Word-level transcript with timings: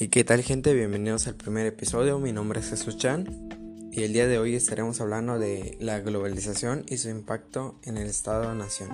¿Y 0.00 0.10
qué 0.10 0.22
tal 0.22 0.42
gente? 0.42 0.74
Bienvenidos 0.74 1.26
al 1.26 1.34
primer 1.34 1.66
episodio, 1.66 2.20
mi 2.20 2.30
nombre 2.30 2.60
es 2.60 2.70
Jesús 2.70 2.98
Chan 2.98 3.48
y 3.90 4.04
el 4.04 4.12
día 4.12 4.28
de 4.28 4.38
hoy 4.38 4.54
estaremos 4.54 5.00
hablando 5.00 5.40
de 5.40 5.76
la 5.80 5.98
globalización 5.98 6.84
y 6.88 6.98
su 6.98 7.08
impacto 7.08 7.80
en 7.82 7.96
el 7.96 8.06
Estado-Nación. 8.06 8.90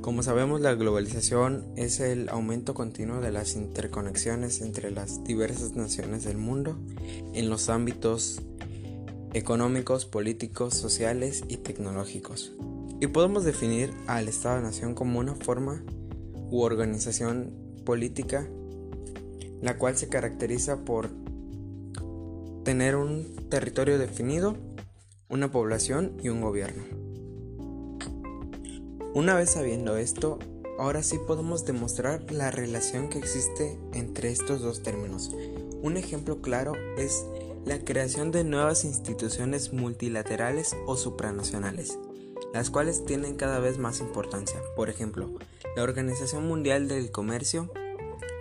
Como 0.00 0.22
sabemos, 0.22 0.62
la 0.62 0.72
globalización 0.72 1.66
es 1.76 2.00
el 2.00 2.30
aumento 2.30 2.72
continuo 2.72 3.20
de 3.20 3.32
las 3.32 3.54
interconexiones 3.54 4.62
entre 4.62 4.90
las 4.90 5.24
diversas 5.24 5.76
naciones 5.76 6.24
del 6.24 6.38
mundo 6.38 6.78
en 7.34 7.50
los 7.50 7.68
ámbitos 7.68 8.40
económicos, 9.34 10.06
políticos, 10.06 10.72
sociales 10.72 11.44
y 11.48 11.58
tecnológicos. 11.58 12.54
Y 12.98 13.08
podemos 13.08 13.44
definir 13.44 13.92
al 14.06 14.26
Estado-Nación 14.26 14.94
como 14.94 15.18
una 15.18 15.34
forma 15.34 15.84
u 16.50 16.62
organización 16.62 17.52
política 17.84 18.48
la 19.60 19.78
cual 19.78 19.96
se 19.96 20.08
caracteriza 20.08 20.84
por 20.84 21.10
tener 22.64 22.96
un 22.96 23.48
territorio 23.48 23.98
definido, 23.98 24.56
una 25.28 25.50
población 25.50 26.16
y 26.22 26.28
un 26.28 26.40
gobierno. 26.40 26.84
Una 29.14 29.34
vez 29.34 29.50
sabiendo 29.50 29.96
esto, 29.96 30.38
ahora 30.78 31.02
sí 31.02 31.18
podemos 31.26 31.64
demostrar 31.64 32.30
la 32.30 32.50
relación 32.50 33.08
que 33.08 33.18
existe 33.18 33.78
entre 33.92 34.30
estos 34.30 34.60
dos 34.60 34.82
términos. 34.82 35.30
Un 35.82 35.96
ejemplo 35.96 36.40
claro 36.40 36.72
es 36.96 37.24
la 37.64 37.78
creación 37.78 38.30
de 38.30 38.44
nuevas 38.44 38.84
instituciones 38.84 39.72
multilaterales 39.72 40.76
o 40.86 40.96
supranacionales, 40.96 41.98
las 42.54 42.70
cuales 42.70 43.04
tienen 43.04 43.36
cada 43.36 43.58
vez 43.58 43.78
más 43.78 44.00
importancia. 44.00 44.60
Por 44.76 44.88
ejemplo, 44.88 45.30
la 45.76 45.82
Organización 45.82 46.46
Mundial 46.46 46.88
del 46.88 47.10
Comercio 47.10 47.70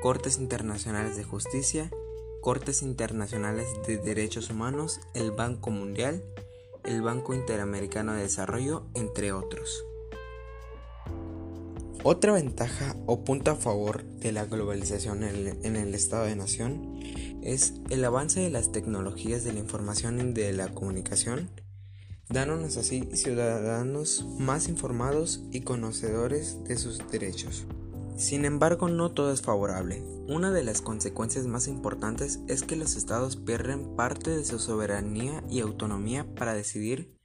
Cortes 0.01 0.37
Internacionales 0.37 1.17
de 1.17 1.23
Justicia, 1.23 1.89
Cortes 2.41 2.83
Internacionales 2.83 3.67
de 3.87 3.97
Derechos 3.97 4.51
Humanos, 4.51 4.99
el 5.15 5.31
Banco 5.31 5.71
Mundial, 5.71 6.23
el 6.83 7.01
Banco 7.01 7.33
Interamericano 7.33 8.13
de 8.13 8.21
Desarrollo, 8.21 8.83
entre 8.93 9.31
otros. 9.31 9.83
Otra 12.03 12.31
ventaja 12.31 12.95
o 13.07 13.23
punto 13.23 13.49
a 13.49 13.55
favor 13.55 14.03
de 14.03 14.31
la 14.31 14.45
globalización 14.45 15.23
en 15.23 15.75
el, 15.75 15.95
Estado 15.95 16.25
de 16.25 16.35
Nación 16.35 16.99
es 17.41 17.73
el 17.89 18.05
avance 18.05 18.39
de 18.39 18.51
las 18.51 18.71
tecnologías 18.71 19.43
de 19.43 19.53
la 19.53 19.59
información 19.59 20.19
y 20.19 20.31
de 20.31 20.53
la 20.53 20.69
comunicación, 20.69 21.49
dándonos 22.29 22.77
así 22.77 23.09
ciudadanos 23.13 24.25
más 24.37 24.69
informados 24.69 25.41
y 25.51 25.61
conocedores 25.61 26.63
de 26.65 26.77
sus 26.77 26.99
derechos. 27.09 27.65
Sin 28.17 28.45
embargo, 28.45 28.89
no 28.89 29.11
todo 29.11 29.31
es 29.31 29.43
favorable. 29.43 30.03
Una 30.27 30.51
de 30.51 30.63
las 30.63 30.81
consecuencias 30.81 31.45
más 31.45 31.67
importantes 31.67 32.39
es 32.47 32.63
que 32.63 32.75
los 32.75 32.95
estados 32.95 33.35
pierden 33.35 33.95
parte 33.95 34.31
de 34.31 34.43
su 34.43 34.57
soberanía 34.57 35.43
y 35.51 35.59
autonomía 35.59 36.25
para 36.33 36.55
decidir 36.55 37.15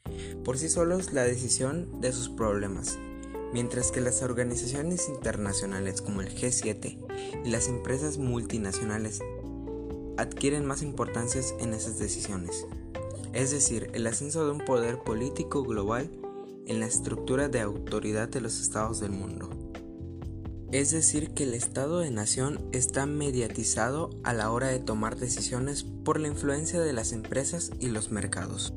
por 0.45 0.59
sí 0.59 0.69
solos 0.69 1.15
la 1.15 1.25
decisión 1.25 2.03
de 2.03 2.13
sus 2.13 2.29
problemas, 2.29 2.99
mientras 3.55 3.91
que 3.91 4.03
las 4.03 4.23
organizaciones 4.23 5.09
internacionales 5.09 6.03
como 6.03 6.21
el 6.21 6.29
G7 6.29 6.99
y 7.43 7.51
las 7.51 7.69
empresas 7.69 8.19
multinacionales 8.19 9.21
adquieren 10.19 10.67
más 10.67 10.83
importancia 10.83 11.41
en 11.59 11.73
esas 11.73 11.99
decisiones. 11.99 12.67
Es 13.33 13.51
decir, 13.51 13.91
el 13.95 14.07
ascenso 14.07 14.45
de 14.45 14.53
un 14.53 14.63
poder 14.63 14.99
político 14.99 15.63
global 15.63 16.11
en 16.67 16.81
la 16.81 16.87
estructura 16.87 17.49
de 17.49 17.61
autoridad 17.61 18.29
de 18.29 18.43
los 18.43 18.61
estados 18.61 19.01
del 19.01 19.13
mundo. 19.13 19.62
Es 20.73 20.91
decir, 20.91 21.35
que 21.35 21.45
el 21.45 21.53
Estado 21.53 21.99
de 21.99 22.11
Nación 22.11 22.67
está 22.73 23.05
mediatizado 23.05 24.09
a 24.25 24.33
la 24.33 24.51
hora 24.51 24.69
de 24.69 24.79
tomar 24.79 25.17
decisiones 25.17 25.85
por 25.85 26.19
la 26.19 26.29
influencia 26.29 26.81
de 26.81 26.95
las 26.95 27.13
empresas 27.13 27.71
y 27.79 27.89
los 27.89 28.11
mercados. 28.11 28.73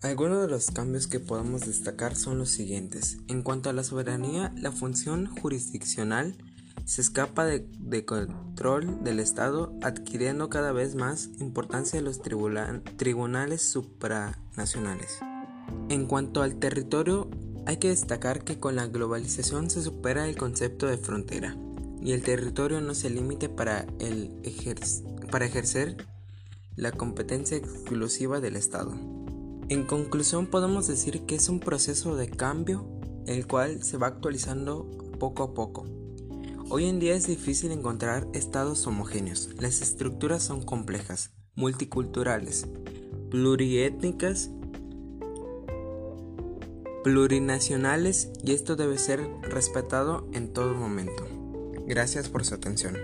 Algunos 0.00 0.42
de 0.42 0.48
los 0.48 0.70
cambios 0.70 1.08
que 1.08 1.18
podemos 1.18 1.66
destacar 1.66 2.14
son 2.14 2.38
los 2.38 2.50
siguientes. 2.50 3.18
En 3.26 3.42
cuanto 3.42 3.68
a 3.68 3.72
la 3.72 3.82
soberanía, 3.82 4.52
la 4.56 4.70
función 4.70 5.26
jurisdiccional 5.26 6.36
se 6.84 7.00
escapa 7.00 7.46
de, 7.46 8.04
control 8.04 9.02
del 9.02 9.18
Estado, 9.18 9.76
adquiriendo 9.82 10.48
cada 10.48 10.70
vez 10.70 10.94
más 10.94 11.30
importancia 11.40 11.98
de 11.98 12.04
los 12.04 12.20
tribunales 12.22 13.62
supranacionales. 13.62 15.18
En 15.88 16.06
cuanto 16.06 16.42
al 16.42 16.60
territorio, 16.60 17.28
hay 17.66 17.78
que 17.78 17.88
destacar 17.88 18.44
que 18.44 18.58
con 18.58 18.76
la 18.76 18.86
globalización 18.86 19.70
se 19.70 19.82
supera 19.82 20.28
el 20.28 20.36
concepto 20.36 20.86
de 20.86 20.98
frontera 20.98 21.56
y 22.00 22.12
el 22.12 22.22
territorio 22.22 22.80
no 22.80 22.94
se 22.94 23.10
limite 23.10 23.48
para, 23.48 23.86
el 23.98 24.30
para 25.30 25.46
ejercer 25.46 25.96
la 26.76 26.92
competencia 26.92 27.56
exclusiva 27.56 28.40
del 28.40 28.56
Estado. 28.56 28.92
En 29.68 29.84
conclusión 29.86 30.46
podemos 30.46 30.86
decir 30.86 31.22
que 31.22 31.36
es 31.36 31.48
un 31.48 31.60
proceso 31.60 32.16
de 32.16 32.28
cambio 32.28 32.86
el 33.26 33.46
cual 33.46 33.82
se 33.82 33.96
va 33.96 34.08
actualizando 34.08 34.90
poco 35.18 35.42
a 35.42 35.54
poco. 35.54 35.86
Hoy 36.68 36.86
en 36.86 36.98
día 36.98 37.14
es 37.14 37.26
difícil 37.26 37.72
encontrar 37.72 38.26
estados 38.34 38.86
homogéneos. 38.86 39.50
Las 39.58 39.80
estructuras 39.80 40.42
son 40.42 40.62
complejas, 40.62 41.30
multiculturales, 41.54 42.66
pluriétnicas 43.30 44.50
plurinacionales 47.04 48.30
y 48.42 48.52
esto 48.52 48.74
debe 48.74 48.98
ser 48.98 49.28
respetado 49.42 50.26
en 50.32 50.52
todo 50.52 50.74
momento. 50.74 51.28
Gracias 51.86 52.28
por 52.28 52.44
su 52.44 52.54
atención. 52.54 52.96